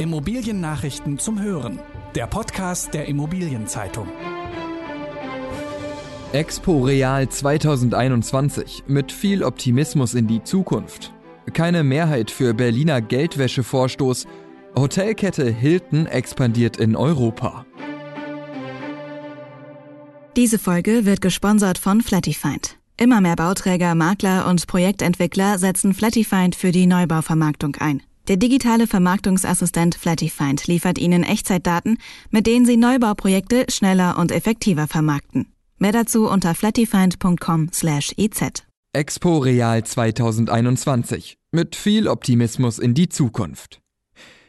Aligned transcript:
Immobiliennachrichten 0.00 1.18
zum 1.18 1.42
Hören. 1.42 1.78
Der 2.14 2.26
Podcast 2.26 2.94
der 2.94 3.06
Immobilienzeitung. 3.06 4.08
Expo 6.32 6.80
Real 6.84 7.28
2021 7.28 8.84
mit 8.86 9.12
viel 9.12 9.44
Optimismus 9.44 10.14
in 10.14 10.26
die 10.26 10.42
Zukunft. 10.42 11.12
Keine 11.52 11.84
Mehrheit 11.84 12.30
für 12.30 12.54
Berliner 12.54 13.02
Geldwäschevorstoß. 13.02 14.26
Hotelkette 14.74 15.50
Hilton 15.50 16.06
expandiert 16.06 16.78
in 16.78 16.96
Europa. 16.96 17.66
Diese 20.34 20.58
Folge 20.58 21.04
wird 21.04 21.20
gesponsert 21.20 21.76
von 21.76 22.00
Flattyfind. 22.00 22.78
Immer 22.96 23.20
mehr 23.20 23.36
Bauträger, 23.36 23.94
Makler 23.94 24.46
und 24.48 24.66
Projektentwickler 24.66 25.58
setzen 25.58 25.92
Flattyfind 25.92 26.54
für 26.56 26.72
die 26.72 26.86
Neubauvermarktung 26.86 27.76
ein. 27.76 28.00
Der 28.28 28.36
digitale 28.36 28.86
Vermarktungsassistent 28.86 29.94
Flattyfind 29.94 30.66
liefert 30.66 30.98
Ihnen 30.98 31.24
Echtzeitdaten, 31.24 31.98
mit 32.30 32.46
denen 32.46 32.66
Sie 32.66 32.76
Neubauprojekte 32.76 33.66
schneller 33.68 34.18
und 34.18 34.32
effektiver 34.32 34.86
vermarkten. 34.86 35.52
Mehr 35.78 35.92
dazu 35.92 36.28
unter 36.28 36.54
flattyfind.com/ez. 36.54 38.62
Expo 38.92 39.38
Real 39.38 39.84
2021 39.84 41.38
mit 41.52 41.76
viel 41.76 42.08
Optimismus 42.08 42.78
in 42.78 42.94
die 42.94 43.08
Zukunft. 43.08 43.80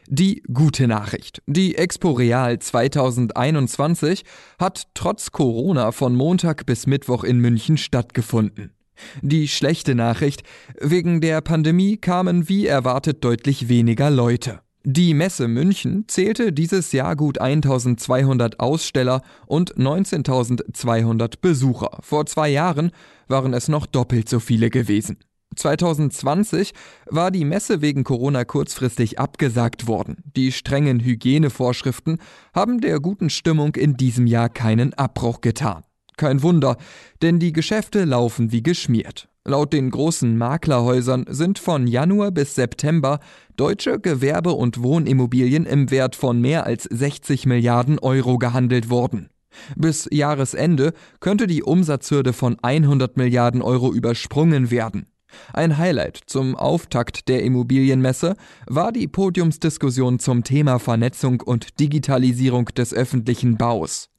Die 0.08 0.42
gute 0.52 0.88
Nachricht. 0.88 1.42
Die 1.46 1.76
Expo 1.76 2.12
Real 2.12 2.58
2021 2.58 4.24
hat 4.58 4.88
trotz 4.94 5.30
Corona 5.30 5.92
von 5.92 6.14
Montag 6.14 6.66
bis 6.66 6.86
Mittwoch 6.86 7.24
in 7.24 7.38
München 7.38 7.78
stattgefunden. 7.78 8.72
Die 9.20 9.48
schlechte 9.48 9.94
Nachricht, 9.94 10.42
wegen 10.80 11.20
der 11.20 11.40
Pandemie 11.40 11.96
kamen 11.96 12.48
wie 12.48 12.66
erwartet 12.66 13.24
deutlich 13.24 13.68
weniger 13.68 14.10
Leute. 14.10 14.60
Die 14.84 15.14
Messe 15.14 15.46
München 15.46 16.06
zählte 16.08 16.52
dieses 16.52 16.90
Jahr 16.90 17.14
gut 17.14 17.38
1200 17.38 18.58
Aussteller 18.58 19.22
und 19.46 19.76
19.200 19.76 21.34
Besucher. 21.40 21.98
Vor 22.00 22.26
zwei 22.26 22.48
Jahren 22.48 22.90
waren 23.28 23.54
es 23.54 23.68
noch 23.68 23.86
doppelt 23.86 24.28
so 24.28 24.40
viele 24.40 24.70
gewesen. 24.70 25.18
2020 25.54 26.72
war 27.06 27.30
die 27.30 27.44
Messe 27.44 27.80
wegen 27.80 28.02
Corona 28.02 28.44
kurzfristig 28.44 29.20
abgesagt 29.20 29.86
worden. 29.86 30.16
Die 30.36 30.50
strengen 30.50 30.98
Hygienevorschriften 31.00 32.18
haben 32.52 32.80
der 32.80 32.98
guten 32.98 33.30
Stimmung 33.30 33.76
in 33.76 33.96
diesem 33.96 34.26
Jahr 34.26 34.48
keinen 34.48 34.94
Abbruch 34.94 35.42
getan. 35.42 35.84
Kein 36.22 36.44
Wunder, 36.44 36.76
denn 37.20 37.40
die 37.40 37.52
Geschäfte 37.52 38.04
laufen 38.04 38.52
wie 38.52 38.62
geschmiert. 38.62 39.28
Laut 39.44 39.72
den 39.72 39.90
großen 39.90 40.38
Maklerhäusern 40.38 41.24
sind 41.28 41.58
von 41.58 41.88
Januar 41.88 42.30
bis 42.30 42.54
September 42.54 43.18
deutsche 43.56 43.98
Gewerbe- 43.98 44.52
und 44.52 44.84
Wohnimmobilien 44.84 45.66
im 45.66 45.90
Wert 45.90 46.14
von 46.14 46.40
mehr 46.40 46.64
als 46.64 46.84
60 46.84 47.46
Milliarden 47.46 47.98
Euro 47.98 48.38
gehandelt 48.38 48.88
worden. 48.88 49.30
Bis 49.74 50.06
Jahresende 50.12 50.92
könnte 51.18 51.48
die 51.48 51.64
Umsatzhürde 51.64 52.32
von 52.32 52.56
100 52.62 53.16
Milliarden 53.16 53.60
Euro 53.60 53.92
übersprungen 53.92 54.70
werden. 54.70 55.06
Ein 55.52 55.76
Highlight 55.76 56.20
zum 56.26 56.54
Auftakt 56.54 57.26
der 57.26 57.42
Immobilienmesse 57.42 58.36
war 58.68 58.92
die 58.92 59.08
Podiumsdiskussion 59.08 60.20
zum 60.20 60.44
Thema 60.44 60.78
Vernetzung 60.78 61.40
und 61.40 61.80
Digitalisierung 61.80 62.66
des 62.66 62.94
öffentlichen 62.94 63.56
Baus. 63.56 64.11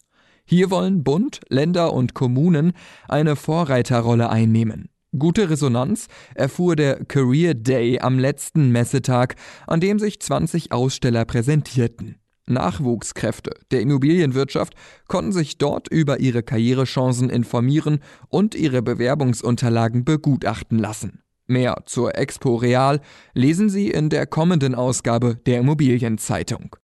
Hier 0.46 0.70
wollen 0.72 1.04
Bund, 1.04 1.40
Länder 1.50 1.94
und 1.94 2.14
Kommunen 2.14 2.74
eine 3.08 3.36
Vorreiterrolle 3.36 4.30
einnehmen. 4.30 4.90
Gute 5.18 5.50
Resonanz 5.50 6.08
erfuhr 6.34 6.76
der 6.76 7.06
Career 7.06 7.54
Day 7.54 8.00
am 8.00 8.18
letzten 8.18 8.72
Messetag, 8.72 9.36
an 9.68 9.80
dem 9.80 10.00
sich 10.00 10.20
20 10.20 10.72
Aussteller 10.72 11.26
präsentierten. 11.26 12.16
Nachwuchskräfte 12.48 13.52
der 13.72 13.82
Immobilienwirtschaft 13.82 14.74
konnten 15.08 15.32
sich 15.32 15.58
dort 15.58 15.88
über 15.88 16.20
ihre 16.20 16.44
Karrierechancen 16.44 17.30
informieren 17.30 18.00
und 18.28 18.56
ihre 18.56 18.82
Bewerbungsunterlagen 18.82 20.04
begutachten 20.04 20.80
lassen. 20.80 21.22
Mehr 21.46 21.84
zur 21.86 22.18
Expo 22.18 22.56
Real 22.56 23.00
lesen 23.34 23.70
Sie 23.70 23.92
in 23.92 24.10
der 24.10 24.26
kommenden 24.26 24.76
Ausgabe 24.76 25.36
der 25.46 25.60
Immobilienzeitung. 25.60 26.76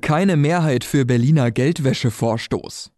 Keine 0.00 0.36
Mehrheit 0.36 0.84
für 0.84 1.04
Berliner 1.04 1.50
Geldwäschevorstoß. 1.50 2.92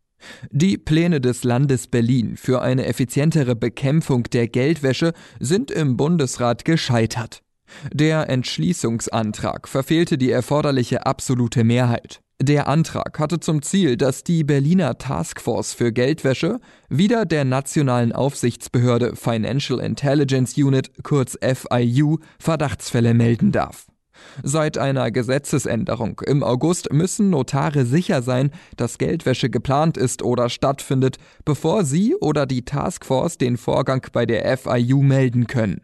Die 0.51 0.77
Pläne 0.77 1.21
des 1.21 1.43
Landes 1.43 1.87
Berlin 1.87 2.37
für 2.37 2.61
eine 2.61 2.85
effizientere 2.85 3.57
Bekämpfung 3.57 4.25
der 4.25 4.47
Geldwäsche 4.47 5.15
sind 5.41 5.71
im 5.71 5.97
Bundesrat 5.97 6.65
gescheitert. 6.65 7.43
Der 7.93 8.29
Entschließungsantrag 8.29 9.69
verfehlte 9.69 10.19
die 10.19 10.31
erforderliche 10.31 11.07
absolute 11.07 11.65
Mehrheit. 11.65 12.21
Der 12.43 12.69
Antrag 12.69 13.19
hatte 13.19 13.41
zum 13.41 13.63
Ziel, 13.63 13.97
dass 13.97 14.25
die 14.25 14.45
Berliner 14.45 14.99
Taskforce 14.99 15.73
für 15.73 15.93
Geldwäsche 15.93 16.59
wieder 16.89 17.25
der 17.25 17.45
nationalen 17.45 18.13
Aufsichtsbehörde 18.13 19.17
Financial 19.17 19.79
Intelligence 19.81 20.57
Unit 20.59 20.91
kurz 21.05 21.39
FIU 21.41 22.19
Verdachtsfälle 22.39 23.15
melden 23.15 23.53
darf. 23.53 23.87
Seit 24.43 24.79
einer 24.79 25.11
Gesetzesänderung 25.11 26.21
im 26.27 26.43
August 26.43 26.93
müssen 26.93 27.31
Notare 27.31 27.85
sicher 27.87 28.23
sein, 28.23 28.51
dass 28.77 28.99
Geldwäsche 28.99 29.51
geplant 29.51 29.97
ist 29.97 30.23
oder 30.23 30.49
stattfindet, 30.49 31.19
bevor 31.45 31.85
sie 31.85 32.15
oder 32.17 32.47
die 32.47 32.65
Taskforce 32.65 33.39
den 33.39 33.57
Vorgang 33.57 34.07
bei 34.13 34.27
der 34.27 34.57
FIU 34.57 35.03
melden 35.03 35.47
können. 35.47 35.83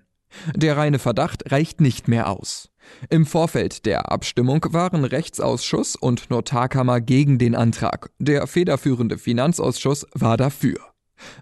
Der 0.55 0.77
reine 0.77 0.99
Verdacht 0.99 1.51
reicht 1.51 1.81
nicht 1.81 2.09
mehr 2.09 2.29
aus. 2.29 2.71
Im 3.11 3.27
Vorfeld 3.27 3.87
der 3.87 4.11
Abstimmung 4.11 4.65
waren 4.71 5.05
Rechtsausschuss 5.05 5.97
und 5.97 6.31
Notarkammer 6.31 7.01
gegen 7.01 7.39
den 7.39 7.55
Antrag. 7.55 8.11
Der 8.19 8.47
federführende 8.47 9.19
Finanzausschuss 9.19 10.07
war 10.15 10.37
dafür. 10.37 10.79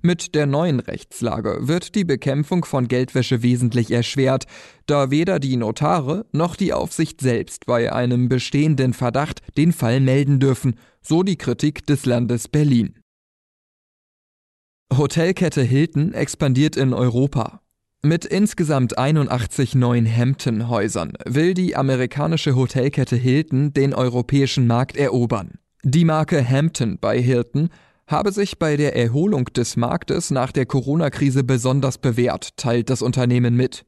Mit 0.02 0.34
der 0.34 0.46
neuen 0.46 0.80
Rechtslage 0.80 1.58
wird 1.68 1.94
die 1.94 2.04
Bekämpfung 2.04 2.64
von 2.64 2.88
Geldwäsche 2.88 3.42
wesentlich 3.42 3.90
erschwert, 3.90 4.46
da 4.86 5.10
weder 5.10 5.38
die 5.38 5.56
Notare 5.56 6.26
noch 6.32 6.56
die 6.56 6.72
Aufsicht 6.72 7.20
selbst 7.20 7.66
bei 7.66 7.92
einem 7.92 8.28
bestehenden 8.28 8.92
Verdacht 8.92 9.40
den 9.56 9.72
Fall 9.72 10.00
melden 10.00 10.40
dürfen, 10.40 10.76
so 11.02 11.22
die 11.22 11.36
Kritik 11.36 11.86
des 11.86 12.06
Landes 12.06 12.48
Berlin. 12.48 12.94
Hotelkette 14.96 15.62
Hilton 15.62 16.12
expandiert 16.14 16.76
in 16.76 16.92
Europa. 16.92 17.60
Mit 18.02 18.24
insgesamt 18.24 18.98
81 18.98 19.74
neuen 19.74 20.06
Hampton-Häusern 20.06 21.14
will 21.24 21.54
die 21.54 21.74
amerikanische 21.74 22.54
Hotelkette 22.54 23.16
Hilton 23.16 23.72
den 23.72 23.94
europäischen 23.94 24.68
Markt 24.68 24.96
erobern. 24.96 25.58
Die 25.82 26.04
Marke 26.04 26.48
Hampton 26.48 26.98
bei 27.00 27.20
Hilton 27.20 27.68
habe 28.06 28.32
sich 28.32 28.58
bei 28.58 28.76
der 28.76 28.96
Erholung 28.96 29.46
des 29.46 29.76
Marktes 29.76 30.30
nach 30.30 30.52
der 30.52 30.66
Corona-Krise 30.66 31.44
besonders 31.44 31.98
bewährt, 31.98 32.56
teilt 32.56 32.90
das 32.90 33.02
Unternehmen 33.02 33.56
mit. 33.56 33.84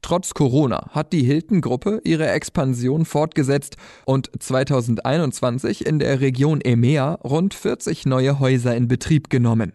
Trotz 0.00 0.32
Corona 0.32 0.88
hat 0.90 1.12
die 1.12 1.22
Hilton-Gruppe 1.22 2.00
ihre 2.04 2.28
Expansion 2.28 3.04
fortgesetzt 3.04 3.76
und 4.06 4.30
2021 4.38 5.86
in 5.86 5.98
der 5.98 6.20
Region 6.20 6.60
EMEA 6.60 7.14
rund 7.24 7.52
40 7.54 8.06
neue 8.06 8.38
Häuser 8.40 8.74
in 8.74 8.88
Betrieb 8.88 9.28
genommen. 9.28 9.72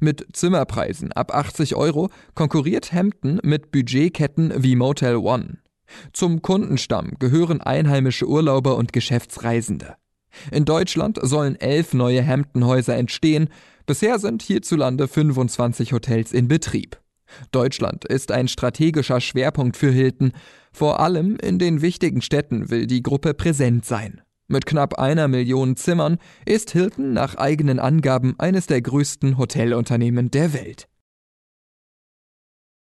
Mit 0.00 0.26
Zimmerpreisen 0.32 1.12
ab 1.12 1.32
80 1.32 1.76
Euro 1.76 2.10
konkurriert 2.34 2.92
Hampton 2.92 3.38
mit 3.44 3.70
Budgetketten 3.70 4.52
wie 4.56 4.74
Motel 4.74 5.16
One. 5.16 5.58
Zum 6.12 6.42
Kundenstamm 6.42 7.12
gehören 7.18 7.60
einheimische 7.60 8.26
Urlauber 8.26 8.76
und 8.76 8.92
Geschäftsreisende. 8.92 9.94
In 10.50 10.64
Deutschland 10.64 11.18
sollen 11.22 11.56
elf 11.56 11.94
neue 11.94 12.26
Hampton-Häuser 12.26 12.96
entstehen. 12.96 13.48
Bisher 13.86 14.18
sind 14.18 14.42
hierzulande 14.42 15.08
25 15.08 15.92
Hotels 15.92 16.32
in 16.32 16.48
Betrieb. 16.48 16.98
Deutschland 17.50 18.04
ist 18.04 18.32
ein 18.32 18.48
strategischer 18.48 19.20
Schwerpunkt 19.20 19.76
für 19.76 19.90
Hilton. 19.90 20.32
Vor 20.72 21.00
allem 21.00 21.36
in 21.36 21.58
den 21.58 21.82
wichtigen 21.82 22.22
Städten 22.22 22.70
will 22.70 22.86
die 22.86 23.02
Gruppe 23.02 23.34
präsent 23.34 23.84
sein. 23.84 24.22
Mit 24.46 24.64
knapp 24.64 24.98
einer 24.98 25.28
Million 25.28 25.76
Zimmern 25.76 26.16
ist 26.46 26.70
Hilton 26.70 27.12
nach 27.12 27.34
eigenen 27.36 27.78
Angaben 27.78 28.34
eines 28.38 28.66
der 28.66 28.80
größten 28.80 29.36
Hotelunternehmen 29.36 30.30
der 30.30 30.54
Welt. 30.54 30.88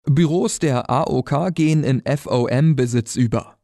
Büros 0.05 0.57
der 0.57 0.89
AOK 0.89 1.53
gehen 1.53 1.83
in 1.83 2.01
FOM-Besitz 2.03 3.15
über. 3.15 3.57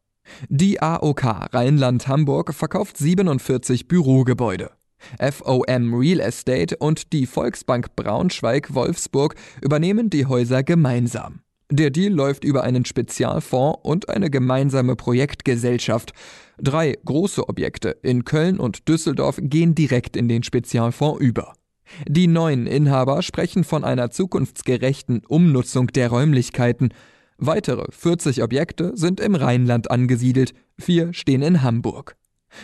Die 0.50 0.82
AOK 0.82 1.54
Rheinland-Hamburg 1.54 2.54
verkauft 2.54 2.98
47 2.98 3.88
Bürogebäude. 3.88 4.72
FOM 5.20 5.94
Real 5.94 6.20
Estate 6.20 6.78
und 6.78 7.14
die 7.14 7.26
Volksbank 7.26 7.96
Braunschweig-Wolfsburg 7.96 9.36
übernehmen 9.62 10.10
die 10.10 10.26
Häuser 10.26 10.64
gemeinsam. 10.64 11.42
Der 11.70 11.90
Deal 11.90 12.14
läuft 12.14 12.46
über 12.46 12.64
einen 12.64 12.86
Spezialfonds 12.86 13.80
und 13.84 14.10
eine 14.10 14.30
gemeinsame 14.30 14.96
Projektgesellschaft. 14.96 16.14
Drei 16.58 16.98
große 17.04 17.48
Objekte 17.50 17.90
in 18.02 18.24
Köln 18.24 18.58
und 18.60 18.88
Düsseldorf 18.88 19.38
gehen 19.42 19.76
direkt 19.76 20.16
in 20.16 20.30
den 20.30 20.44
Spezialfonds 20.44 21.20
über. 21.20 21.54
Die 22.08 22.28
neuen 22.28 22.68
Inhaber 22.68 23.22
sprechen 23.22 23.64
von 23.64 23.84
einer 23.84 24.12
zukunftsgerechten 24.12 25.24
Umnutzung 25.28 25.88
der 25.88 26.10
Räumlichkeiten. 26.10 26.94
Weitere 27.38 27.86
40 27.92 28.42
Objekte 28.42 28.94
sind 28.96 29.20
im 29.20 29.36
Rheinland 29.36 29.92
angesiedelt, 29.92 30.54
vier 30.80 31.14
stehen 31.14 31.44
in 31.44 31.62
Hamburg. 31.62 32.16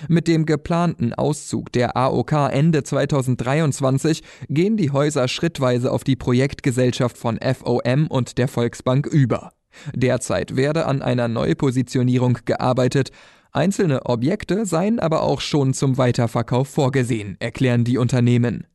Mit 0.08 0.28
dem 0.28 0.46
geplanten 0.46 1.14
Auszug 1.14 1.72
der 1.72 1.96
AOK 1.96 2.32
Ende 2.52 2.84
2023 2.84 4.24
gehen 4.50 4.76
die 4.76 4.92
Häuser 4.92 5.28
schrittweise 5.28 5.92
auf 5.92 6.04
die 6.04 6.16
Projektgesellschaft 6.16 7.18
von 7.18 7.40
FOM 7.40 8.08
und 8.08 8.38
der 8.38 8.48
Volksbank 8.48 9.06
über. 9.06 9.52
Derzeit 9.94 10.56
werde 10.56 10.86
an 10.86 11.02
einer 11.02 11.28
Neupositionierung 11.28 12.40
gearbeitet, 12.46 13.12
einzelne 13.52 14.06
Objekte 14.06 14.66
seien 14.66 15.00
aber 15.00 15.22
auch 15.22 15.42
schon 15.42 15.74
zum 15.74 15.98
Weiterverkauf 15.98 16.68
vorgesehen, 16.68 17.38
erklären 17.40 17.84
die 17.84 17.98
Unternehmen. 17.98 18.66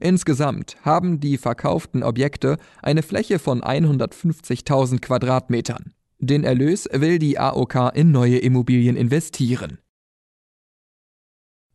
Insgesamt 0.00 0.76
haben 0.82 1.20
die 1.20 1.38
verkauften 1.38 2.02
Objekte 2.02 2.56
eine 2.82 3.02
Fläche 3.02 3.38
von 3.38 3.62
150.000 3.62 5.00
Quadratmetern. 5.00 5.92
Den 6.18 6.44
Erlös 6.44 6.88
will 6.92 7.18
die 7.18 7.38
AOK 7.38 7.92
in 7.94 8.10
neue 8.10 8.38
Immobilien 8.38 8.96
investieren. 8.96 9.78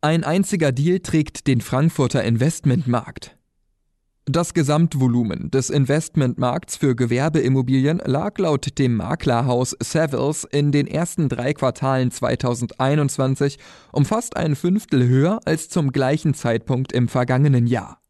Ein 0.00 0.22
einziger 0.22 0.72
Deal 0.72 1.00
trägt 1.00 1.46
den 1.48 1.60
Frankfurter 1.60 2.22
Investmentmarkt. 2.22 3.35
Das 4.28 4.54
Gesamtvolumen 4.54 5.52
des 5.52 5.70
Investmentmarkts 5.70 6.76
für 6.76 6.96
Gewerbeimmobilien 6.96 8.02
lag 8.04 8.36
laut 8.38 8.76
dem 8.76 8.96
Maklerhaus 8.96 9.76
Savills 9.80 10.42
in 10.42 10.72
den 10.72 10.88
ersten 10.88 11.28
drei 11.28 11.54
Quartalen 11.54 12.10
2021 12.10 13.56
um 13.92 14.04
fast 14.04 14.36
ein 14.36 14.56
Fünftel 14.56 15.06
höher 15.06 15.38
als 15.44 15.68
zum 15.68 15.92
gleichen 15.92 16.34
Zeitpunkt 16.34 16.92
im 16.92 17.06
vergangenen 17.06 17.68
Jahr. 17.68 18.00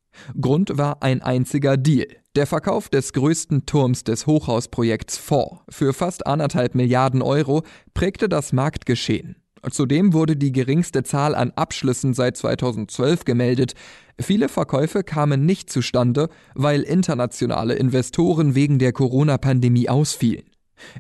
Grund 0.41 0.79
war 0.79 1.03
ein 1.03 1.21
einziger 1.21 1.77
Deal. 1.77 2.07
Der 2.35 2.47
Verkauf 2.47 2.89
des 2.89 3.13
größten 3.13 3.67
Turms 3.67 4.03
des 4.03 4.27
Hochhausprojekts 4.27 5.19
4 5.19 5.61
für 5.69 5.93
fast 5.93 6.27
anderthalb 6.27 6.75
Milliarden 6.75 7.21
Euro 7.21 7.63
prägte 7.93 8.31
das 8.31 8.55
Marktgeschehen. 8.55 9.37
Zudem 9.71 10.13
wurde 10.13 10.37
die 10.37 10.53
geringste 10.53 11.03
Zahl 11.03 11.35
an 11.35 11.51
Abschlüssen 11.53 12.15
seit 12.15 12.37
2012 12.37 13.25
gemeldet. 13.25 13.75
Viele 14.21 14.49
Verkäufe 14.49 15.03
kamen 15.03 15.45
nicht 15.45 15.71
zustande, 15.71 16.29
weil 16.55 16.83
internationale 16.83 17.75
Investoren 17.75 18.55
wegen 18.55 18.79
der 18.79 18.93
Corona-Pandemie 18.93 19.89
ausfielen. 19.89 20.45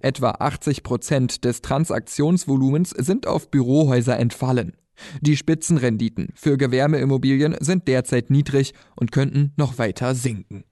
Etwa 0.00 0.30
80 0.30 0.82
Prozent 0.82 1.44
des 1.44 1.62
Transaktionsvolumens 1.62 2.90
sind 2.90 3.26
auf 3.26 3.50
Bürohäuser 3.50 4.18
entfallen. 4.18 4.76
Die 5.20 5.36
Spitzenrenditen 5.36 6.28
für 6.34 6.56
Gewerbeimmobilien 6.56 7.56
sind 7.60 7.86
derzeit 7.86 8.30
niedrig 8.30 8.72
und 8.94 9.12
könnten 9.12 9.52
noch 9.56 9.78
weiter 9.78 10.14
sinken. 10.14 10.64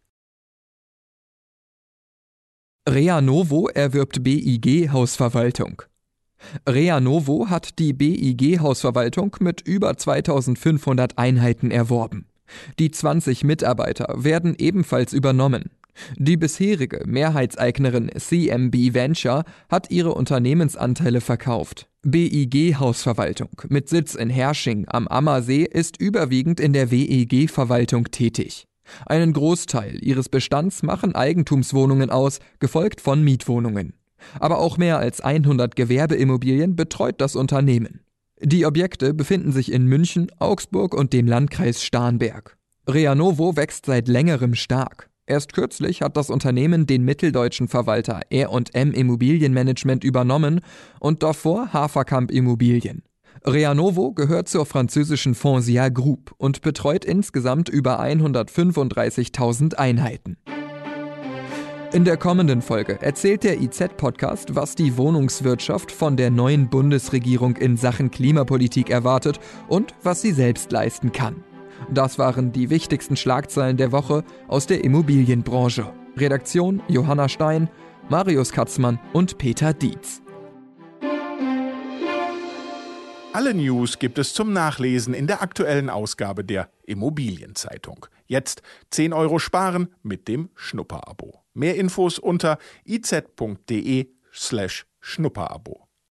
Rea 2.88 3.20
Novo 3.20 3.68
erwirbt 3.68 4.22
BIG 4.22 4.90
Hausverwaltung. 4.90 5.82
Rea 6.68 7.00
Novo 7.00 7.48
hat 7.48 7.78
die 7.78 7.92
BIG 7.92 8.60
Hausverwaltung 8.60 9.36
mit 9.40 9.60
über 9.60 9.96
2500 9.96 11.18
Einheiten 11.18 11.70
erworben. 11.70 12.26
Die 12.78 12.90
20 12.90 13.44
Mitarbeiter 13.44 14.14
werden 14.16 14.54
ebenfalls 14.56 15.12
übernommen. 15.12 15.70
Die 16.16 16.36
bisherige 16.36 17.02
Mehrheitseignerin 17.06 18.10
CMB 18.16 18.94
Venture 18.94 19.44
hat 19.68 19.90
ihre 19.90 20.14
Unternehmensanteile 20.14 21.20
verkauft. 21.20 21.88
BIG 22.02 22.76
Hausverwaltung 22.78 23.50
mit 23.68 23.88
Sitz 23.88 24.14
in 24.14 24.28
Hersching 24.28 24.86
am 24.88 25.08
Ammersee 25.08 25.64
ist 25.64 26.00
überwiegend 26.00 26.60
in 26.60 26.72
der 26.72 26.90
WEG-Verwaltung 26.90 28.10
tätig. 28.10 28.66
Einen 29.06 29.32
Großteil 29.32 29.98
ihres 30.02 30.28
Bestands 30.28 30.82
machen 30.82 31.14
Eigentumswohnungen 31.14 32.10
aus, 32.10 32.40
gefolgt 32.58 33.00
von 33.00 33.22
Mietwohnungen. 33.22 33.94
Aber 34.40 34.58
auch 34.58 34.78
mehr 34.78 34.98
als 34.98 35.20
100 35.20 35.76
Gewerbeimmobilien 35.76 36.76
betreut 36.76 37.20
das 37.20 37.36
Unternehmen. 37.36 38.00
Die 38.40 38.66
Objekte 38.66 39.14
befinden 39.14 39.52
sich 39.52 39.72
in 39.72 39.86
München, 39.86 40.30
Augsburg 40.38 40.94
und 40.94 41.12
dem 41.12 41.26
Landkreis 41.26 41.82
Starnberg. 41.82 42.56
Reanovo 42.88 43.56
wächst 43.56 43.86
seit 43.86 44.08
längerem 44.08 44.54
stark. 44.54 45.08
Erst 45.26 45.54
kürzlich 45.54 46.02
hat 46.02 46.16
das 46.18 46.28
Unternehmen 46.28 46.86
den 46.86 47.02
mitteldeutschen 47.02 47.68
Verwalter 47.68 48.20
R&M 48.28 48.92
Immobilienmanagement 48.92 50.04
übernommen 50.04 50.60
und 51.00 51.22
davor 51.22 51.72
Haferkamp 51.72 52.30
Immobilien. 52.30 53.02
Reanovo 53.46 54.12
gehört 54.12 54.48
zur 54.48 54.66
französischen 54.66 55.34
Foncia 55.34 55.88
Group 55.88 56.34
und 56.36 56.60
betreut 56.60 57.04
insgesamt 57.04 57.68
über 57.68 58.00
135.000 58.00 59.74
Einheiten. 59.74 60.36
In 61.94 62.04
der 62.04 62.16
kommenden 62.16 62.60
Folge 62.60 63.00
erzählt 63.00 63.44
der 63.44 63.60
IZ-Podcast, 63.60 64.56
was 64.56 64.74
die 64.74 64.96
Wohnungswirtschaft 64.96 65.92
von 65.92 66.16
der 66.16 66.28
neuen 66.28 66.68
Bundesregierung 66.68 67.54
in 67.54 67.76
Sachen 67.76 68.10
Klimapolitik 68.10 68.90
erwartet 68.90 69.38
und 69.68 69.94
was 70.02 70.20
sie 70.20 70.32
selbst 70.32 70.72
leisten 70.72 71.12
kann. 71.12 71.44
Das 71.92 72.18
waren 72.18 72.50
die 72.50 72.68
wichtigsten 72.68 73.16
Schlagzeilen 73.16 73.76
der 73.76 73.92
Woche 73.92 74.24
aus 74.48 74.66
der 74.66 74.82
Immobilienbranche. 74.82 75.94
Redaktion 76.16 76.82
Johanna 76.88 77.28
Stein, 77.28 77.70
Marius 78.08 78.50
Katzmann 78.50 78.98
und 79.12 79.38
Peter 79.38 79.72
Dietz. 79.72 80.20
Alle 83.32 83.54
News 83.54 84.00
gibt 84.00 84.18
es 84.18 84.34
zum 84.34 84.52
Nachlesen 84.52 85.14
in 85.14 85.28
der 85.28 85.42
aktuellen 85.42 85.90
Ausgabe 85.90 86.42
der 86.42 86.70
Immobilienzeitung. 86.86 88.06
Jetzt 88.26 88.62
10 88.90 89.12
Euro 89.12 89.38
sparen 89.38 89.94
mit 90.02 90.26
dem 90.26 90.50
Schnupperabo. 90.56 91.43
Mehr 91.54 91.76
Infos 91.76 92.18
unter 92.18 92.58
iz.de 92.84 94.08
slash 94.32 94.86
Schnupperabo. 95.00 95.88